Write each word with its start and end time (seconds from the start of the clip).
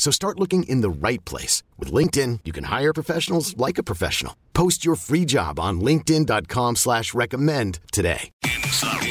So 0.00 0.10
start 0.10 0.40
looking 0.40 0.62
in 0.62 0.80
the 0.80 0.88
right 0.88 1.22
place. 1.26 1.62
With 1.78 1.92
LinkedIn, 1.92 2.40
you 2.46 2.52
can 2.52 2.64
hire 2.64 2.94
professionals 2.94 3.54
like 3.58 3.76
a 3.76 3.82
professional. 3.82 4.34
Post 4.54 4.82
your 4.82 4.96
free 4.96 5.26
job 5.26 5.60
on 5.60 5.82
linkedin.com 5.82 6.76
slash 6.76 7.12
recommend 7.12 7.80
today. 7.92 8.30
Inside, 8.42 9.06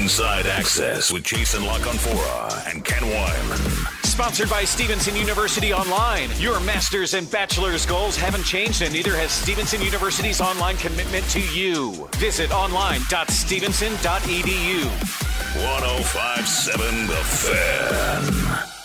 inside 0.00 0.46
Access 0.46 1.12
with 1.12 1.24
Jason 1.24 1.66
La 1.66 1.76
Canfora 1.76 2.72
and 2.72 2.82
Ken 2.82 3.02
Weinman. 3.02 4.06
Sponsored 4.06 4.48
by 4.48 4.64
Stevenson 4.64 5.14
University 5.14 5.74
Online. 5.74 6.30
Your 6.38 6.58
master's 6.60 7.12
and 7.12 7.30
bachelor's 7.30 7.84
goals 7.84 8.16
haven't 8.16 8.44
changed, 8.44 8.80
and 8.80 8.94
neither 8.94 9.14
has 9.16 9.32
Stevenson 9.32 9.82
University's 9.82 10.40
online 10.40 10.78
commitment 10.78 11.26
to 11.26 11.40
you. 11.52 12.08
Visit 12.16 12.50
online.stevenson.edu. 12.50 14.84
1057 15.66 17.06
The 17.08 17.12
Fan. 17.12 18.79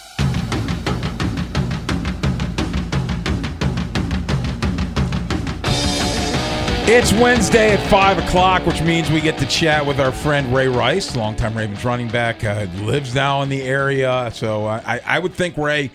It's 6.88 7.12
Wednesday 7.14 7.74
at 7.74 7.80
5 7.90 8.20
o'clock, 8.20 8.64
which 8.68 8.80
means 8.84 9.10
we 9.10 9.20
get 9.20 9.40
to 9.40 9.48
chat 9.48 9.84
with 9.84 10.00
our 10.00 10.12
friend 10.12 10.54
Ray 10.54 10.68
Rice, 10.68 11.16
longtime 11.16 11.58
Ravens 11.58 11.84
running 11.84 12.08
back, 12.08 12.44
uh, 12.44 12.68
lives 12.76 13.16
now 13.16 13.42
in 13.42 13.50
the 13.50 13.64
area. 13.64 14.30
So 14.32 14.68
uh, 14.68 14.84
I, 14.86 15.00
I 15.04 15.18
would 15.18 15.34
think 15.34 15.58
Ray, 15.58 15.90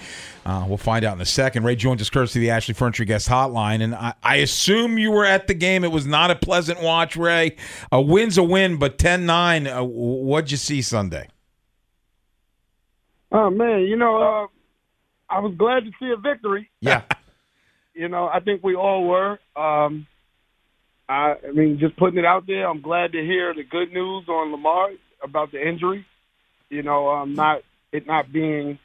uh, 0.45 0.65
we'll 0.67 0.79
find 0.79 1.05
out 1.05 1.15
in 1.15 1.21
a 1.21 1.25
second. 1.25 1.63
Ray 1.63 1.77
joins 1.77 2.01
us 2.01 2.11
courtesy 2.11 2.41
of 2.41 2.43
the 2.43 2.51
Ashley 2.51 2.75
Furniture 2.75 3.05
Guest 3.05 3.29
Hotline. 3.29 3.83
And 3.83 3.95
I, 3.95 4.15
I 4.25 4.37
assume 4.39 4.99
you 4.99 5.13
were 5.13 5.25
at 5.25 5.47
the 5.47 5.55
game. 5.55 5.85
It 5.85 5.93
was 5.93 6.07
not 6.07 6.33
a 6.33 6.35
pleasant 6.35 6.83
watch, 6.83 7.17
Ray. 7.17 7.55
A 7.93 8.03
win's 8.03 8.37
a 8.37 8.43
win, 8.43 8.77
but 8.77 8.99
10 8.99 9.25
9. 9.25 9.69
Uh, 9.69 9.85
what'd 9.85 10.51
you 10.51 10.57
see 10.57 10.83
Sunday? 10.83 11.29
Oh, 13.31 13.49
man. 13.49 13.83
You 13.83 13.95
know, 13.95 14.17
uh, 14.17 14.47
I 15.33 15.39
was 15.39 15.55
glad 15.57 15.85
to 15.85 15.93
see 16.01 16.11
a 16.11 16.17
victory. 16.17 16.69
Yeah. 16.81 17.03
you 17.95 18.09
know, 18.09 18.27
I 18.27 18.41
think 18.41 18.65
we 18.65 18.75
all 18.75 19.05
were. 19.05 19.39
Um, 19.55 20.09
I, 21.11 21.35
I 21.49 21.51
mean, 21.51 21.81
just 21.81 21.97
putting 21.97 22.21
it 22.21 22.25
out 22.25 22.47
there. 22.47 22.69
I'm 22.69 22.81
glad 22.81 23.13
to 23.13 23.21
hear 23.21 23.53
the 23.53 23.65
good 23.65 23.93
news 23.93 24.29
on 24.29 24.53
Lamar 24.53 24.91
about 25.21 25.51
the 25.51 25.61
injury. 25.61 26.07
You 26.69 26.85
know, 26.85 27.09
um, 27.09 27.35
not 27.35 27.63
it 27.91 28.07
not 28.07 28.33
being, 28.33 28.79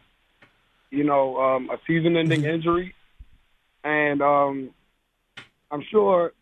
you 0.89 1.03
know, 1.03 1.39
um, 1.39 1.69
a 1.69 1.77
season-ending 1.85 2.43
injury, 2.43 2.95
and 3.83 4.23
um, 4.23 4.71
I'm 5.69 5.83
sure 5.91 6.33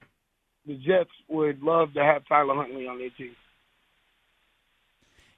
the 0.65 0.75
Jets 0.75 1.09
would 1.27 1.61
love 1.61 1.93
to 1.95 2.03
have 2.03 2.25
Tyler 2.29 2.55
Huntley 2.55 2.87
on 2.87 2.97
their 2.97 3.09
team. 3.09 3.35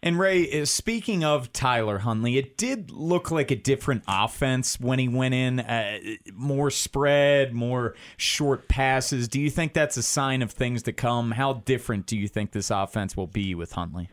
And 0.05 0.19
Ray, 0.19 0.61
uh, 0.61 0.65
speaking 0.65 1.23
of 1.23 1.51
Tyler 1.51 1.97
Huntley, 1.97 2.37
it 2.37 2.57
did 2.57 2.91
look 2.91 3.31
like 3.31 3.49
a 3.49 3.55
different 3.55 4.03
offense 4.07 4.79
when 4.79 4.99
he 4.99 5.07
went 5.07 5.33
in. 5.33 5.59
Uh, 5.59 5.97
more 6.31 6.69
spread, 6.69 7.53
more 7.53 7.95
short 8.15 8.67
passes. 8.67 9.27
Do 9.27 9.41
you 9.41 9.49
think 9.49 9.73
that's 9.73 9.97
a 9.97 10.03
sign 10.03 10.43
of 10.43 10.51
things 10.51 10.83
to 10.83 10.93
come? 10.93 11.31
How 11.31 11.53
different 11.53 12.05
do 12.05 12.15
you 12.15 12.27
think 12.27 12.51
this 12.51 12.69
offense 12.69 13.17
will 13.17 13.25
be 13.25 13.55
with 13.55 13.71
Huntley? 13.71 14.11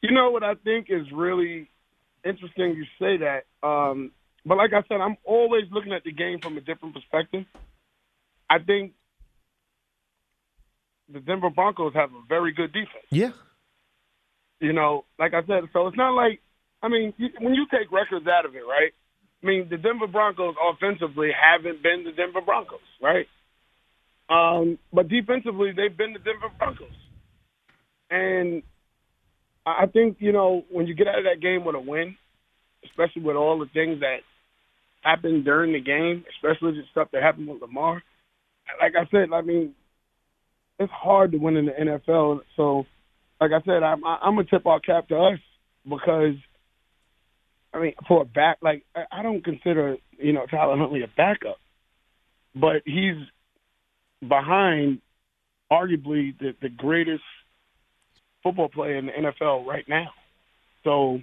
You 0.00 0.12
know 0.12 0.30
what 0.30 0.42
I 0.42 0.54
think 0.54 0.86
is 0.88 1.06
really 1.12 1.68
interesting. 2.24 2.74
You 2.74 2.84
say 2.98 3.18
that, 3.18 3.44
um, 3.62 4.12
but 4.46 4.56
like 4.56 4.72
I 4.72 4.82
said, 4.88 5.02
I'm 5.02 5.18
always 5.24 5.64
looking 5.70 5.92
at 5.92 6.04
the 6.04 6.12
game 6.12 6.38
from 6.40 6.56
a 6.56 6.62
different 6.62 6.94
perspective. 6.94 7.44
I 8.48 8.60
think 8.60 8.94
the 11.12 11.20
Denver 11.20 11.50
Broncos 11.50 11.92
have 11.92 12.10
a 12.12 12.22
very 12.26 12.52
good 12.52 12.72
defense. 12.72 13.04
Yeah. 13.10 13.32
You 14.60 14.72
know, 14.72 15.04
like 15.18 15.34
I 15.34 15.46
said, 15.46 15.64
so 15.72 15.86
it's 15.86 15.96
not 15.96 16.14
like 16.14 16.40
I 16.82 16.88
mean, 16.88 17.12
when 17.40 17.54
you 17.54 17.66
take 17.70 17.90
records 17.90 18.26
out 18.26 18.46
of 18.46 18.54
it, 18.54 18.60
right? 18.60 18.92
I 19.42 19.46
mean, 19.46 19.68
the 19.70 19.76
Denver 19.76 20.06
Broncos 20.06 20.54
offensively 20.58 21.30
haven't 21.30 21.82
been 21.82 22.04
the 22.04 22.12
Denver 22.12 22.40
Broncos, 22.40 22.80
right? 23.02 23.26
Um, 24.28 24.78
but 24.92 25.08
defensively, 25.08 25.70
they've 25.74 25.96
been 25.96 26.12
the 26.12 26.18
Denver 26.18 26.52
Broncos, 26.58 26.88
and 28.10 28.62
I 29.64 29.86
think 29.86 30.18
you 30.20 30.32
know 30.32 30.64
when 30.70 30.86
you 30.86 30.94
get 30.94 31.08
out 31.08 31.18
of 31.18 31.24
that 31.24 31.40
game 31.40 31.64
with 31.64 31.76
a 31.76 31.80
win, 31.80 32.16
especially 32.84 33.22
with 33.22 33.36
all 33.36 33.58
the 33.58 33.70
things 33.72 34.00
that 34.00 34.18
happened 35.02 35.44
during 35.44 35.72
the 35.72 35.80
game, 35.80 36.24
especially 36.36 36.72
the 36.72 36.82
stuff 36.90 37.08
that 37.12 37.22
happened 37.22 37.48
with 37.48 37.62
Lamar. 37.62 38.02
Like 38.80 38.92
I 38.96 39.08
said, 39.10 39.32
I 39.32 39.40
mean, 39.40 39.74
it's 40.78 40.92
hard 40.92 41.32
to 41.32 41.38
win 41.38 41.56
in 41.56 41.66
the 41.66 41.72
NFL. 41.72 42.40
So 42.56 42.84
like 43.40 43.52
I 43.52 43.62
said, 43.64 43.82
I'm 43.82 44.04
I'm 44.04 44.36
gonna 44.36 44.44
tip 44.44 44.66
our 44.66 44.80
cap 44.80 45.08
to 45.08 45.16
us 45.16 45.38
because 45.84 46.34
I 47.72 47.80
mean 47.80 47.94
for 48.06 48.22
a 48.22 48.24
back 48.24 48.58
like 48.62 48.84
I 49.12 49.22
don't 49.22 49.44
consider 49.44 49.96
you 50.18 50.32
know 50.32 50.46
Tyler 50.46 50.76
Huntley 50.76 51.02
a 51.02 51.08
backup, 51.16 51.58
but 52.54 52.82
he's 52.84 53.16
behind 54.26 55.00
arguably 55.70 56.36
the 56.38 56.54
the 56.60 56.68
greatest 56.68 57.22
football 58.42 58.68
player 58.68 58.96
in 58.96 59.06
the 59.06 59.12
NFL 59.12 59.66
right 59.66 59.88
now. 59.88 60.10
So, 60.84 61.20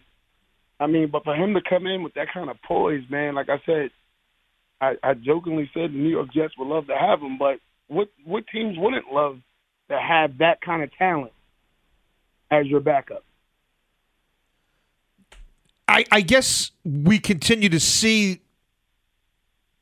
I 0.80 0.88
mean, 0.88 1.10
but 1.12 1.24
for 1.24 1.36
him 1.36 1.54
to 1.54 1.62
come 1.68 1.88
in 1.88 2.04
with 2.04 2.14
that 2.16 2.28
kind 2.34 2.50
of 2.50 2.58
poise, 2.68 3.04
man, 3.10 3.36
like 3.36 3.50
I 3.50 3.62
said, 3.66 3.90
I, 4.82 4.96
I 5.02 5.14
jokingly 5.14 5.70
said 5.74 5.92
the 5.92 5.98
New 5.98 6.10
York 6.10 6.34
Jets 6.34 6.54
would 6.58 6.68
love 6.68 6.88
to 6.88 6.96
have 6.96 7.22
him, 7.22 7.38
but 7.38 7.60
what 7.88 8.10
what 8.26 8.46
teams 8.52 8.78
wouldn't 8.78 9.12
love 9.12 9.38
to 9.90 10.00
have 10.00 10.40
that 10.40 10.62
kind 10.62 10.84
of 10.84 10.90
talent 10.98 11.32
as 12.52 12.68
your 12.68 12.80
backup. 12.80 13.24
I, 15.88 16.06
I 16.12 16.22
guess 16.22 16.72
we 16.84 17.20
continue 17.20 17.70
to 17.70 17.80
see 17.80 18.42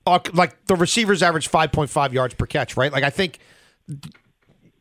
uh, 0.06 0.19
like 0.34 0.66
the 0.66 0.75
receivers 0.75 1.24
average 1.24 1.50
5.5 1.50 2.13
yards 2.13 2.34
per 2.34 2.46
catch, 2.46 2.75
right? 2.75 2.91
Like 2.91 3.03
I 3.03 3.09
think 3.09 3.40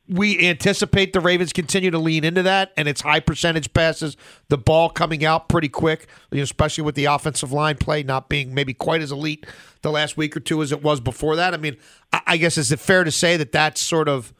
we 0.08 0.48
anticipate 0.48 1.12
the 1.12 1.20
Ravens 1.20 1.52
continue 1.52 1.90
to 1.90 1.98
lean 1.98 2.24
into 2.24 2.42
that, 2.42 2.72
and 2.76 2.88
it's 2.88 3.00
high 3.00 3.20
percentage 3.20 3.72
passes, 3.72 4.16
the 4.48 4.58
ball 4.58 4.90
coming 4.90 5.24
out 5.24 5.48
pretty 5.48 5.68
quick, 5.68 6.08
especially 6.32 6.82
with 6.82 6.96
the 6.96 7.04
offensive 7.04 7.52
line 7.52 7.76
play 7.76 8.02
not 8.02 8.28
being 8.28 8.52
maybe 8.52 8.74
quite 8.74 9.00
as 9.00 9.12
elite 9.12 9.46
the 9.82 9.90
last 9.90 10.16
week 10.16 10.36
or 10.36 10.40
two 10.40 10.60
as 10.62 10.72
it 10.72 10.82
was 10.82 11.00
before 11.00 11.36
that. 11.36 11.54
I 11.54 11.56
mean, 11.56 11.76
I, 12.12 12.20
I 12.26 12.36
guess 12.36 12.58
is 12.58 12.72
it 12.72 12.80
fair 12.80 13.04
to 13.04 13.12
say 13.12 13.36
that 13.36 13.52
that's 13.52 13.80
sort 13.80 14.08
of 14.08 14.32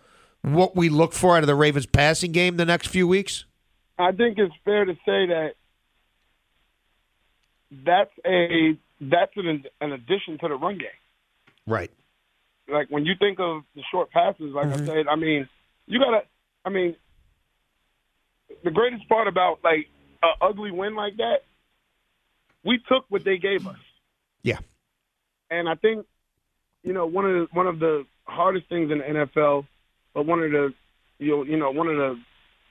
what 0.43 0.77
we 0.77 0.89
look 0.89 1.13
for 1.13 1.37
out 1.37 1.43
of 1.43 1.47
the 1.47 1.55
Ravens 1.55 1.87
passing 1.87 2.33
game 2.33 2.57
the 2.57 2.65
next 2.65 2.89
few 2.89 3.07
weeks? 3.09 3.45
I 3.99 4.13
think 4.13 4.39
it's 4.39 4.55
fair 4.65 4.85
to 4.85 4.95
say 4.95 5.27
that 5.27 5.53
that's 7.85 8.11
a 8.27 8.77
that's 9.01 9.33
an, 9.37 9.65
an 9.81 9.93
addition 9.93 10.39
to 10.39 10.49
the 10.49 10.55
run 10.55 10.79
game. 10.79 10.89
Right. 11.67 11.91
Like 12.69 12.89
when 12.91 13.05
you 13.05 13.15
think 13.19 13.41
of 13.41 13.63
the 13.75 13.83
short 13.91 14.11
passes, 14.11 14.53
like 14.53 14.67
mm-hmm. 14.67 14.83
I 14.83 14.87
said, 14.87 15.07
I 15.09 15.17
mean, 15.17 15.49
you 15.87 15.99
gotta. 15.99 16.23
I 16.65 16.71
mean, 16.71 16.95
the 18.63 18.71
greatest 18.71 19.09
part 19.09 19.29
about 19.29 19.59
like 19.65 19.89
an 20.23 20.35
ugly 20.41 20.71
win 20.71 20.95
like 20.95 21.17
that, 21.17 21.43
we 22.65 22.79
took 22.89 23.05
what 23.09 23.25
they 23.25 23.39
gave 23.39 23.67
us. 23.67 23.79
Yeah. 24.43 24.59
And 25.51 25.69
I 25.69 25.75
think, 25.75 26.07
you 26.83 26.93
know, 26.93 27.07
one 27.07 27.25
of 27.25 27.33
the, 27.33 27.49
one 27.53 27.67
of 27.67 27.79
the 27.79 28.07
hardest 28.25 28.69
things 28.69 28.91
in 28.91 28.99
the 28.99 29.05
NFL, 29.05 29.67
but 30.15 30.27
one 30.27 30.43
of 30.43 30.51
the, 30.51 30.75
you 31.19 31.31
know, 31.31 31.43
you 31.45 31.57
know, 31.57 31.71
one 31.71 31.89
of 31.89 31.97
the 31.97 32.19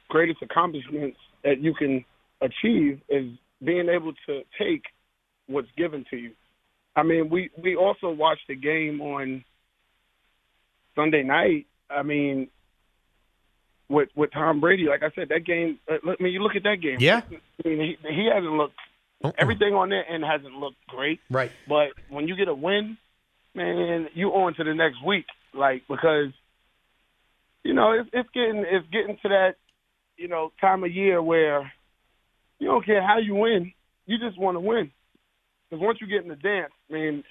greatest 0.09 0.41
accomplishments 0.41 1.17
that 1.43 1.59
you 1.61 1.73
can 1.73 2.05
achieve 2.41 3.01
is 3.09 3.31
being 3.63 3.89
able 3.89 4.13
to 4.27 4.41
take 4.59 4.83
what's 5.47 5.69
given 5.77 6.05
to 6.09 6.17
you. 6.17 6.31
I 6.95 7.03
mean, 7.03 7.29
we 7.29 7.49
we 7.61 7.75
also 7.75 8.09
watched 8.09 8.47
the 8.47 8.55
game 8.55 9.01
on 9.01 9.43
Sunday 10.95 11.23
night. 11.23 11.67
I 11.89 12.03
mean, 12.03 12.49
with 13.87 14.09
with 14.15 14.31
Tom 14.33 14.59
Brady, 14.59 14.85
like 14.87 15.03
I 15.03 15.11
said, 15.15 15.29
that 15.29 15.45
game. 15.45 15.79
Uh, 15.89 15.97
I 16.05 16.21
mean, 16.21 16.33
you 16.33 16.41
look 16.41 16.55
at 16.55 16.63
that 16.63 16.81
game. 16.81 16.97
Yeah. 16.99 17.21
I 17.63 17.67
mean, 17.67 17.79
he, 17.79 18.13
he 18.13 18.29
hasn't 18.33 18.53
looked. 18.53 18.75
Uh-uh. 19.23 19.31
Everything 19.37 19.73
on 19.73 19.89
that 19.89 20.03
end 20.09 20.23
hasn't 20.23 20.53
looked 20.53 20.77
great. 20.87 21.19
Right. 21.29 21.51
But 21.67 21.89
when 22.09 22.27
you 22.27 22.35
get 22.35 22.47
a 22.47 22.53
win, 22.53 22.97
man, 23.53 24.07
you 24.13 24.29
on 24.29 24.53
to 24.55 24.63
the 24.63 24.73
next 24.73 25.03
week. 25.05 25.25
Like 25.53 25.83
because, 25.87 26.31
you 27.63 27.73
know, 27.73 27.93
it's, 27.93 28.09
it's 28.13 28.29
getting 28.33 28.65
it's 28.67 28.87
getting 28.91 29.17
to 29.21 29.29
that 29.29 29.55
you 30.21 30.27
know, 30.27 30.51
time 30.61 30.83
of 30.83 30.93
year 30.93 31.21
where 31.21 31.71
you 32.59 32.67
don't 32.67 32.85
care 32.85 33.01
how 33.01 33.17
you 33.17 33.33
win, 33.33 33.73
you 34.05 34.17
just 34.19 34.39
want 34.39 34.55
to 34.55 34.59
win. 34.59 34.91
Because 35.69 35.83
once 35.83 35.97
you 35.99 36.07
get 36.07 36.21
in 36.21 36.29
the 36.29 36.35
dance, 36.35 36.71
I 36.89 36.93
mean, 36.93 37.23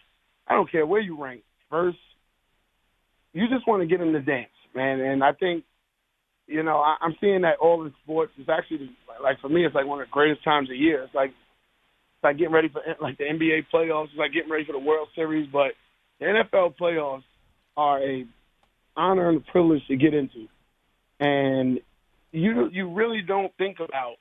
I 0.49 0.55
don't 0.55 0.71
care 0.71 0.85
where 0.85 1.01
you 1.01 1.23
rank 1.23 1.43
first. 1.71 1.99
You 3.33 3.47
just 3.49 3.67
want 3.69 3.83
to 3.83 3.87
get 3.87 4.01
in 4.05 4.13
the 4.13 4.19
dance, 4.19 4.51
man. 4.75 5.01
And 5.01 5.23
I 5.23 5.33
think, 5.33 5.65
you 6.49 6.65
know, 6.65 6.79
I, 6.79 6.97
I'm 7.01 7.15
seeing 7.21 7.43
that 7.43 7.59
all 7.61 7.85
in 7.85 7.95
sports. 8.03 8.33
It's 8.39 8.49
actually 8.49 8.91
like 9.23 9.41
for 9.41 9.49
me, 9.49 9.65
it's 9.65 9.75
like 9.75 9.87
one 9.87 10.01
of 10.01 10.09
the 10.09 10.11
greatest 10.11 10.43
times 10.43 10.69
of 10.69 10.77
year. 10.77 11.05
It's 11.05 11.15
like 11.15 11.31
it's 11.31 12.25
like 12.25 12.39
getting 12.39 12.53
ready 12.53 12.69
for 12.69 12.83
like 13.01 13.19
the 13.19 13.25
NBA 13.25 13.67
playoffs. 13.73 14.07
It's 14.07 14.19
like 14.19 14.33
getting 14.33 14.51
ready 14.51 14.65
for 14.65 14.73
the 14.73 14.81
World 14.81 15.09
Series. 15.15 15.49
But 15.53 15.73
the 16.19 16.27
NFL 16.27 16.75
playoffs 16.81 17.23
are 17.77 18.03
a 18.03 18.27
honor 19.01 19.29
and 19.31 19.39
a 19.39 19.53
privilege 19.53 19.87
to 19.89 19.97
get 19.97 20.13
into, 20.15 20.47
and 21.19 21.81
you 22.33 22.69
you 22.73 22.93
really 22.93 23.23
don't 23.23 23.53
think 23.57 23.79
about 23.81 24.17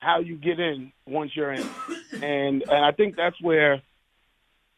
how 0.00 0.20
you 0.20 0.36
get 0.36 0.60
in 0.60 0.92
once 1.06 1.30
you're 1.34 1.52
in, 1.52 1.66
and 2.12 2.62
and 2.62 2.84
I 2.84 2.92
think 2.92 3.16
that's 3.16 3.40
where 3.40 3.82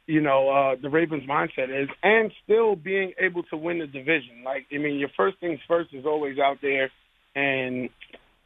you 0.06 0.20
know 0.20 0.48
uh, 0.48 0.76
the 0.80 0.88
Ravens' 0.88 1.24
mindset 1.28 1.68
is, 1.82 1.88
and 2.02 2.30
still 2.44 2.76
being 2.76 3.12
able 3.18 3.42
to 3.44 3.56
win 3.56 3.78
the 3.80 3.86
division. 3.86 4.42
Like 4.44 4.66
I 4.72 4.78
mean, 4.78 4.98
your 4.98 5.10
first 5.16 5.38
things 5.40 5.58
first 5.66 5.92
is 5.92 6.06
always 6.06 6.38
out 6.38 6.58
there, 6.62 6.90
and 7.34 7.90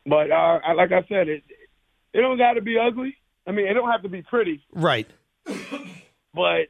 but 0.07 0.31
uh, 0.31 0.59
I- 0.67 0.73
like 0.73 0.93
I 0.93 1.03
said, 1.09 1.29
it 1.29 1.43
it 2.15 2.21
don't 2.23 2.39
got 2.39 2.55
to 2.55 2.63
be 2.63 2.79
ugly. 2.79 3.15
I 3.47 3.53
mean, 3.53 3.67
it 3.67 3.75
don't 3.75 3.91
have 3.91 4.03
to 4.03 4.09
be 4.09 4.23
pretty, 4.23 4.63
Right. 4.73 5.09
but 6.35 6.69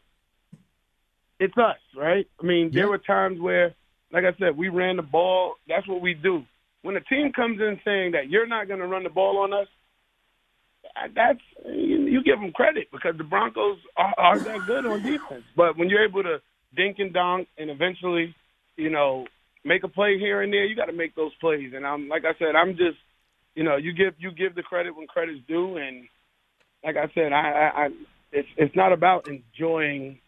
it's 1.41 1.57
us, 1.59 1.79
right? 1.97 2.29
I 2.41 2.47
mean, 2.47 2.71
there 2.73 2.89
were 2.89 2.99
times 2.99 3.41
where, 3.41 3.75
like 4.13 4.25
I 4.25 4.37
said, 4.39 4.57
we 4.57 4.69
ran 4.69 4.97
the 4.97 5.03
ball. 5.03 5.55
That's 5.67 5.89
what 5.89 6.01
we 6.01 6.15
do. 6.15 6.45
When 6.83 6.97
a 6.97 7.01
team 7.01 7.33
comes 7.33 7.61
in 7.61 7.81
saying 7.85 8.13
that 8.13 8.29
you're 8.29 8.47
not 8.47 8.69
going 8.69 8.81
to 8.81 8.87
run 8.87 9.03
the 9.03 9.11
ball 9.11 9.39
on 9.39 9.53
us, 9.53 9.67
that's 11.15 11.41
you, 11.67 12.07
you 12.07 12.23
give 12.23 12.41
them 12.41 12.53
credit 12.53 12.89
because 12.93 13.17
the 13.17 13.25
Broncos 13.25 13.79
are, 13.97 14.15
are 14.17 14.39
that 14.39 14.67
good 14.67 14.87
on 14.87 15.03
defense. 15.03 15.45
But 15.57 15.77
when 15.77 15.89
you're 15.89 16.05
able 16.05 16.23
to 16.23 16.41
dink 16.77 16.99
and 16.99 17.13
donk 17.13 17.49
and 17.59 17.71
eventually, 17.71 18.35
you 18.77 18.91
know, 18.91 19.27
make 19.65 19.85
a 19.85 19.89
play 19.89 20.19
here 20.19 20.43
and 20.43 20.53
there, 20.53 20.65
you 20.65 20.77
got 20.77 20.87
to 20.87 20.93
make 20.93 21.15
those 21.15 21.33
plays. 21.41 21.73
And 21.75 21.87
I'm 21.87 22.09
like 22.09 22.25
I 22.25 22.33
said, 22.39 22.57
I'm 22.57 22.77
just, 22.77 22.99
you 23.55 23.65
know, 23.65 23.77
you 23.77 23.93
give 23.93 24.15
you 24.19 24.31
give 24.33 24.55
the 24.55 24.63
credit 24.63 24.97
when 24.97 25.07
credit's 25.07 25.41
due. 25.47 25.77
And 25.77 26.07
like 26.85 26.97
I 26.97 27.11
said, 27.15 27.33
I, 27.33 27.51
I, 27.51 27.85
I 27.85 27.89
it's 28.33 28.49
it's 28.57 28.77
not 28.77 28.93
about 28.93 29.29
enjoying. 29.29 30.19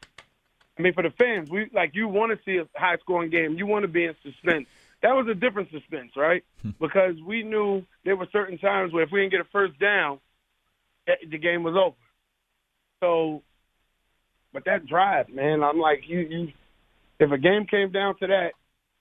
I 0.79 0.83
mean, 0.83 0.95
for 0.95 1.03
the 1.03 1.11
fans, 1.11 1.51
we 1.51 1.71
like 1.73 1.91
you 1.95 2.09
want 2.09 2.33
to 2.33 2.45
see 2.45 2.59
a 2.59 2.67
high 2.79 2.97
scoring 2.99 3.31
game. 3.31 3.55
You 3.57 3.67
want 3.67 3.83
to 3.83 3.89
be 3.89 4.05
in 4.05 4.15
suspense. 4.23 4.67
That 5.03 5.13
was 5.13 5.27
a 5.31 5.35
different 5.35 5.71
suspense, 5.71 6.13
right? 6.17 6.45
Because 6.81 7.17
we 7.27 7.43
knew 7.43 7.83
there 8.05 8.17
were 8.17 8.29
certain 8.33 8.59
times 8.59 8.93
where 8.93 9.03
if 9.03 9.11
we 9.13 9.21
didn't 9.21 9.33
get 9.33 9.41
a 9.41 9.49
first 9.53 9.79
down, 9.79 10.21
eh, 11.09 11.13
the 11.29 11.39
game 11.39 11.63
was 11.63 11.75
over. 11.77 11.97
So, 13.01 13.43
but 14.53 14.65
that 14.67 14.87
drive, 14.87 15.29
man, 15.29 15.63
I'm 15.63 15.79
like, 15.79 16.03
you, 16.07 16.21
you 16.21 16.49
if 17.19 17.31
a 17.33 17.39
game 17.39 17.67
came 17.69 17.91
down 17.91 18.17
to 18.21 18.29
that, 18.29 18.51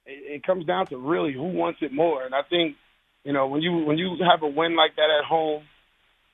it, 0.05 0.35
it 0.35 0.43
comes 0.43 0.65
down 0.65 0.87
to 0.87 0.97
really 0.97 1.33
who 1.33 1.43
wants 1.43 1.79
it 1.81 1.93
more. 1.93 2.25
And 2.25 2.33
I 2.33 2.41
think, 2.49 2.75
you 3.23 3.31
know, 3.31 3.47
when 3.47 3.61
you 3.61 3.85
when 3.85 3.97
you 3.97 4.17
have 4.29 4.41
a 4.43 4.47
win 4.47 4.75
like 4.75 4.95
that 4.95 5.09
at 5.19 5.25
home, 5.25 5.63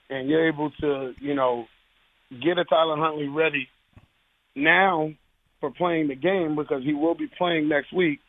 and 0.09 0.29
you're 0.29 0.47
able 0.47 0.71
to, 0.81 1.13
you 1.19 1.35
know, 1.35 1.65
get 2.31 2.57
a 2.57 2.65
Tyler 2.65 2.97
Huntley 2.97 3.27
ready 3.27 3.67
now 4.55 5.11
for 5.59 5.71
playing 5.71 6.07
the 6.07 6.15
game 6.15 6.55
because 6.55 6.83
he 6.83 6.93
will 6.93 7.15
be 7.15 7.27
playing 7.37 7.67
next 7.67 7.93
week. 7.93 8.19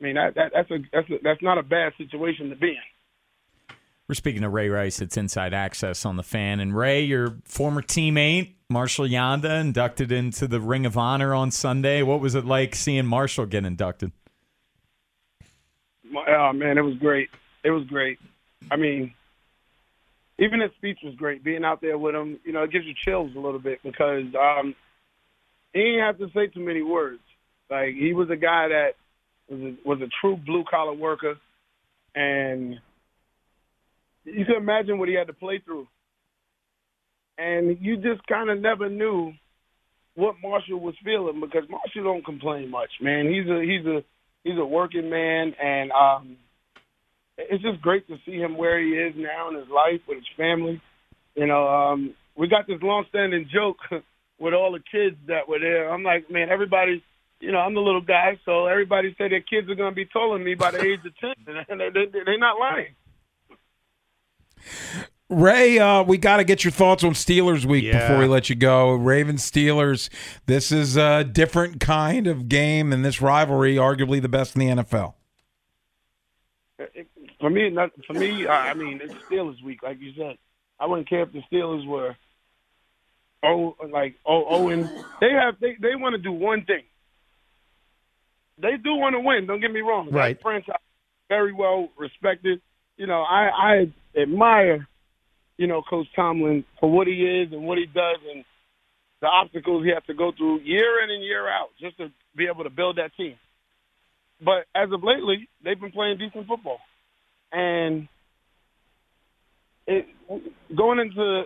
I 0.00 0.04
mean, 0.04 0.14
that, 0.16 0.34
that 0.34 0.52
that's 0.54 0.70
a 0.70 0.78
that's 0.92 1.10
a, 1.10 1.18
that's 1.22 1.42
not 1.42 1.58
a 1.58 1.62
bad 1.62 1.92
situation 1.98 2.50
to 2.50 2.56
be 2.56 2.70
in. 2.70 3.76
We're 4.08 4.14
speaking 4.14 4.42
to 4.42 4.50
Ray 4.50 4.68
Rice. 4.68 5.00
It's 5.00 5.16
Inside 5.16 5.54
Access 5.54 6.04
on 6.04 6.16
the 6.16 6.22
fan. 6.22 6.60
And 6.60 6.76
Ray, 6.76 7.02
your 7.02 7.38
former 7.44 7.80
teammate, 7.80 8.52
Marshall 8.68 9.06
Yanda, 9.06 9.60
inducted 9.60 10.12
into 10.12 10.46
the 10.46 10.60
Ring 10.60 10.84
of 10.84 10.98
Honor 10.98 11.32
on 11.32 11.50
Sunday. 11.50 12.02
What 12.02 12.20
was 12.20 12.34
it 12.34 12.44
like 12.44 12.74
seeing 12.74 13.06
Marshall 13.06 13.46
get 13.46 13.64
inducted? 13.64 14.12
Oh 16.28 16.52
man, 16.52 16.76
it 16.76 16.82
was 16.82 16.96
great. 16.96 17.30
It 17.64 17.70
was 17.70 17.84
great. 17.84 18.18
I 18.70 18.76
mean, 18.76 19.14
even 20.38 20.60
his 20.60 20.72
speech 20.72 20.98
was 21.02 21.14
great. 21.14 21.42
Being 21.42 21.64
out 21.64 21.80
there 21.80 21.96
with 21.96 22.14
him, 22.14 22.38
you 22.44 22.52
know, 22.52 22.64
it 22.64 22.70
gives 22.70 22.84
you 22.84 22.94
chills 22.94 23.34
a 23.34 23.38
little 23.38 23.58
bit 23.58 23.80
because 23.82 24.24
um, 24.34 24.74
he 25.74 25.80
didn't 25.80 26.00
have 26.00 26.18
to 26.18 26.28
say 26.34 26.46
too 26.46 26.64
many 26.64 26.82
words. 26.82 27.20
Like 27.68 27.94
he 27.94 28.14
was 28.14 28.30
a 28.30 28.36
guy 28.36 28.68
that 28.68 28.90
was 29.48 29.60
a, 29.60 29.88
was 29.88 30.00
a 30.00 30.08
true 30.20 30.36
blue 30.36 30.64
collar 30.70 30.94
worker, 30.94 31.34
and 32.14 32.76
you 34.24 34.44
can 34.44 34.56
imagine 34.56 34.98
what 34.98 35.08
he 35.08 35.14
had 35.14 35.26
to 35.26 35.32
play 35.32 35.60
through. 35.62 35.86
And 37.36 37.78
you 37.80 37.96
just 37.96 38.26
kind 38.28 38.48
of 38.48 38.60
never 38.60 38.88
knew 38.88 39.32
what 40.14 40.36
Marshall 40.40 40.78
was 40.78 40.94
feeling 41.04 41.40
because 41.40 41.68
Marshall 41.68 42.04
don't 42.04 42.24
complain 42.24 42.70
much, 42.70 42.90
man. 43.00 43.26
He's 43.26 43.50
a 43.50 43.60
he's 43.60 43.84
a 43.84 44.04
he's 44.44 44.58
a 44.58 44.64
working 44.64 45.10
man, 45.10 45.54
and 45.60 45.90
um, 45.90 46.36
it's 47.36 47.62
just 47.62 47.82
great 47.82 48.06
to 48.06 48.16
see 48.24 48.36
him 48.36 48.56
where 48.56 48.80
he 48.80 48.90
is 48.90 49.14
now 49.16 49.48
in 49.48 49.56
his 49.56 49.68
life 49.68 50.00
with 50.06 50.18
his 50.18 50.28
family. 50.36 50.80
You 51.34 51.48
know, 51.48 51.66
um, 51.66 52.14
we 52.36 52.46
got 52.46 52.68
this 52.68 52.78
long-standing 52.80 53.48
joke 53.52 53.78
with 54.38 54.54
all 54.54 54.72
the 54.72 54.80
kids 54.80 55.16
that 55.26 55.48
were 55.48 55.58
there. 55.58 55.90
I'm 55.92 56.02
like, 56.02 56.30
man, 56.30 56.48
everybody, 56.50 57.02
you 57.40 57.52
know, 57.52 57.58
I'm 57.58 57.74
the 57.74 57.80
little 57.80 58.00
guy, 58.00 58.38
so 58.44 58.66
everybody 58.66 59.14
said 59.18 59.30
their 59.32 59.40
kids 59.40 59.68
are 59.70 59.74
going 59.74 59.92
to 59.92 59.94
be 59.94 60.06
taller 60.06 60.38
than 60.38 60.44
me 60.44 60.54
by 60.54 60.70
the 60.70 60.82
age 60.82 61.00
of 61.04 61.16
ten, 61.18 61.34
and 61.68 61.80
they, 61.80 61.88
they, 61.90 62.20
they're 62.24 62.38
not 62.38 62.58
lying. 62.58 62.94
Ray, 65.30 65.78
uh, 65.78 66.02
we 66.02 66.18
got 66.18 66.36
to 66.36 66.44
get 66.44 66.64
your 66.64 66.70
thoughts 66.70 67.02
on 67.02 67.12
Steelers 67.12 67.64
week 67.64 67.84
Yeah. 67.84 68.00
before 68.06 68.18
we 68.18 68.26
let 68.26 68.50
you 68.50 68.56
go. 68.56 68.92
Ravens 68.92 69.48
Steelers. 69.50 70.10
This 70.46 70.70
is 70.70 70.96
a 70.96 71.24
different 71.24 71.80
kind 71.80 72.26
of 72.26 72.48
game, 72.48 72.92
and 72.92 73.04
this 73.04 73.22
rivalry, 73.22 73.76
arguably 73.76 74.20
the 74.20 74.28
best 74.28 74.54
in 74.54 74.60
the 74.60 74.82
NFL. 74.82 75.14
For 77.40 77.50
me, 77.50 77.70
not, 77.70 77.90
for 78.06 78.12
me, 78.12 78.46
I 78.46 78.74
mean, 78.74 79.00
it's 79.02 79.14
Steelers 79.30 79.62
week, 79.62 79.82
like 79.82 80.00
you 80.00 80.12
said. 80.16 80.36
I 80.78 80.86
wouldn't 80.86 81.08
care 81.08 81.22
if 81.22 81.32
the 81.32 81.42
Steelers 81.50 81.86
were 81.86 82.16
oh 83.44 83.76
like 83.92 84.14
oh 84.26 84.44
oh 84.48 84.68
and 84.68 84.88
they 85.20 85.30
have 85.30 85.54
they 85.60 85.76
they 85.80 85.94
want 85.96 86.14
to 86.14 86.22
do 86.22 86.32
one 86.32 86.64
thing. 86.64 86.82
They 88.58 88.76
do 88.82 88.94
want 88.94 89.14
to 89.14 89.20
win. 89.20 89.46
Don't 89.46 89.60
get 89.60 89.72
me 89.72 89.80
wrong. 89.80 90.06
That 90.10 90.16
Right. 90.16 90.40
franchise 90.42 90.76
very 91.28 91.52
well 91.52 91.88
respected. 91.98 92.60
You 92.96 93.06
know, 93.06 93.22
I 93.22 93.50
I 94.16 94.20
admire 94.20 94.86
you 95.56 95.66
know 95.66 95.82
Coach 95.82 96.06
Tomlin 96.14 96.64
for 96.80 96.90
what 96.90 97.06
he 97.06 97.14
is 97.14 97.52
and 97.52 97.62
what 97.64 97.78
he 97.78 97.86
does 97.86 98.18
and 98.32 98.44
the 99.20 99.26
obstacles 99.28 99.84
he 99.84 99.90
has 99.90 100.02
to 100.06 100.14
go 100.14 100.32
through 100.36 100.60
year 100.60 101.02
in 101.02 101.10
and 101.10 101.24
year 101.24 101.48
out 101.48 101.68
just 101.80 101.96
to 101.98 102.08
be 102.36 102.46
able 102.46 102.64
to 102.64 102.70
build 102.70 102.98
that 102.98 103.10
team. 103.16 103.36
But 104.44 104.66
as 104.74 104.92
of 104.92 105.02
lately, 105.02 105.48
they've 105.64 105.80
been 105.80 105.92
playing 105.92 106.18
decent 106.18 106.46
football, 106.46 106.78
and 107.52 108.08
it 109.86 110.06
going 110.76 110.98
into 110.98 111.44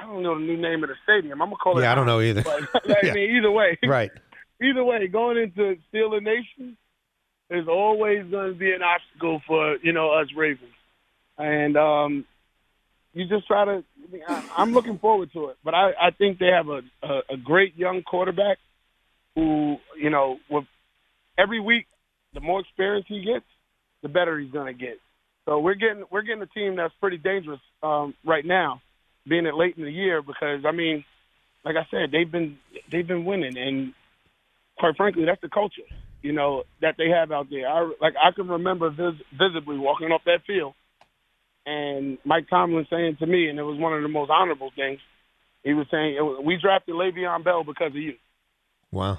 I 0.00 0.06
don't 0.06 0.22
know 0.22 0.34
the 0.38 0.44
new 0.44 0.56
name 0.56 0.82
of 0.84 0.90
the 0.90 0.94
stadium. 1.04 1.40
I'm 1.42 1.48
gonna 1.48 1.56
call 1.56 1.78
it. 1.78 1.82
Yeah, 1.82 1.92
I 1.92 1.94
don't 1.94 2.06
know 2.06 2.20
either. 2.20 2.42
But, 2.42 2.62
I 2.74 2.96
Yeah. 3.06 3.12
mean, 3.14 3.36
either 3.36 3.50
way, 3.50 3.78
Right. 3.84 4.10
either 4.62 4.84
way, 4.84 5.06
going 5.08 5.36
into 5.38 5.76
Steeler 5.92 6.22
Nation 6.22 6.76
is 7.50 7.66
always 7.68 8.30
going 8.30 8.52
to 8.52 8.58
be 8.58 8.72
an 8.72 8.82
obstacle 8.82 9.40
for 9.46 9.76
you 9.82 9.92
know 9.92 10.10
us 10.10 10.28
Ravens, 10.36 10.70
and 11.38 11.76
um, 11.76 12.24
you 13.14 13.26
just 13.26 13.46
try 13.46 13.64
to. 13.64 13.70
I 14.08 14.12
mean, 14.12 14.22
I, 14.26 14.42
I'm 14.56 14.72
looking 14.72 14.98
forward 14.98 15.32
to 15.32 15.48
it, 15.48 15.56
but 15.64 15.74
I, 15.74 15.90
I 16.00 16.10
think 16.10 16.38
they 16.38 16.48
have 16.54 16.68
a, 16.68 16.80
a 17.02 17.20
a 17.34 17.36
great 17.36 17.76
young 17.76 18.02
quarterback 18.02 18.58
who 19.34 19.76
you 20.00 20.10
know 20.10 20.38
with 20.50 20.64
every 21.36 21.60
week 21.60 21.86
the 22.34 22.40
more 22.40 22.60
experience 22.60 23.06
he 23.08 23.24
gets, 23.24 23.46
the 24.02 24.08
better 24.08 24.38
he's 24.38 24.52
going 24.52 24.66
to 24.66 24.78
get. 24.78 24.98
So 25.46 25.58
we're 25.60 25.74
getting 25.74 26.04
we're 26.10 26.22
getting 26.22 26.42
a 26.42 26.46
team 26.46 26.76
that's 26.76 26.92
pretty 27.00 27.16
dangerous 27.16 27.60
um, 27.82 28.14
right 28.26 28.44
now, 28.44 28.82
being 29.28 29.46
it 29.46 29.54
late 29.54 29.76
in 29.76 29.84
the 29.84 29.92
year 29.92 30.22
because 30.22 30.64
I 30.66 30.72
mean, 30.72 31.04
like 31.64 31.76
I 31.76 31.86
said, 31.90 32.10
they've 32.10 32.30
been 32.30 32.58
they've 32.90 33.06
been 33.06 33.24
winning, 33.24 33.56
and 33.56 33.94
quite 34.78 34.96
frankly, 34.96 35.24
that's 35.24 35.40
the 35.40 35.48
culture 35.48 35.82
you 36.22 36.32
know 36.32 36.64
that 36.80 36.96
they 36.98 37.08
have 37.08 37.30
out 37.32 37.48
there. 37.50 37.68
I 37.68 37.90
like 38.00 38.14
I 38.22 38.32
can 38.32 38.48
remember 38.48 38.90
vis- 38.90 39.22
visibly 39.32 39.78
walking 39.78 40.08
off 40.08 40.22
that 40.26 40.44
field, 40.46 40.74
and 41.66 42.18
Mike 42.24 42.48
Tomlin 42.48 42.86
saying 42.90 43.16
to 43.20 43.26
me, 43.26 43.48
and 43.48 43.58
it 43.58 43.62
was 43.62 43.78
one 43.78 43.94
of 43.94 44.02
the 44.02 44.08
most 44.08 44.30
honorable 44.30 44.70
things. 44.74 45.00
He 45.62 45.74
was 45.74 45.86
saying, 45.90 46.42
"We 46.44 46.56
drafted 46.56 46.94
Le'Veon 46.94 47.44
Bell 47.44 47.64
because 47.64 47.88
of 47.88 47.96
you." 47.96 48.14
Wow. 48.90 49.18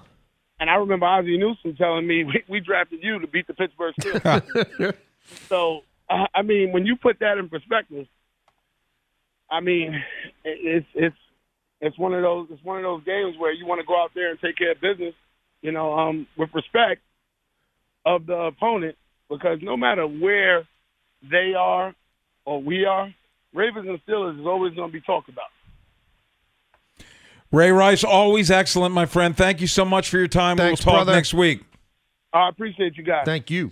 And 0.59 0.69
I 0.69 0.75
remember 0.75 1.05
Ozzie 1.05 1.37
Newsome 1.37 1.75
telling 1.75 2.05
me, 2.05 2.23
"We, 2.25 2.43
we 2.49 2.59
drafted 2.59 2.99
you 3.01 3.19
to 3.19 3.27
beat 3.27 3.47
the 3.47 3.53
Pittsburgh 3.53 3.93
Steelers." 3.99 4.95
so, 5.47 5.81
I 6.09 6.41
mean, 6.41 6.71
when 6.73 6.85
you 6.85 6.95
put 6.95 7.19
that 7.19 7.37
in 7.37 7.49
perspective, 7.49 8.07
I 9.51 9.61
mean, 9.61 10.01
it's 10.43 10.87
it's 10.93 11.15
it's 11.81 11.97
one 11.97 12.13
of 12.13 12.21
those 12.21 12.47
it's 12.51 12.63
one 12.63 12.77
of 12.77 12.83
those 12.83 13.03
games 13.03 13.35
where 13.37 13.51
you 13.51 13.65
want 13.65 13.79
to 13.81 13.85
go 13.85 14.01
out 14.01 14.11
there 14.13 14.29
and 14.29 14.39
take 14.39 14.57
care 14.57 14.71
of 14.71 14.81
business, 14.81 15.13
you 15.61 15.71
know, 15.71 15.93
um, 15.97 16.27
with 16.37 16.49
respect 16.53 17.01
of 18.05 18.25
the 18.25 18.35
opponent, 18.35 18.95
because 19.29 19.59
no 19.61 19.77
matter 19.77 20.07
where 20.07 20.67
they 21.29 21.53
are 21.57 21.93
or 22.45 22.61
we 22.61 22.85
are, 22.85 23.13
Ravens 23.53 23.87
and 23.87 23.99
Steelers 24.05 24.39
is 24.39 24.45
always 24.45 24.73
going 24.73 24.89
to 24.89 24.93
be 24.93 25.01
talked 25.01 25.29
about. 25.29 25.45
Ray 27.51 27.71
Rice, 27.71 28.03
always 28.03 28.51
excellent, 28.51 28.93
my 28.93 29.07
friend. 29.07 29.35
Thank 29.35 29.59
you 29.59 29.67
so 29.67 29.83
much 29.83 30.09
for 30.09 30.17
your 30.17 30.27
time. 30.27 30.57
Thanks, 30.57 30.85
we'll 30.85 30.93
talk 30.93 31.05
brother. 31.05 31.17
next 31.17 31.33
week. 31.33 31.63
I 32.31 32.47
appreciate 32.49 32.95
you 32.95 33.03
guys. 33.03 33.23
Thank 33.25 33.49
you. 33.49 33.71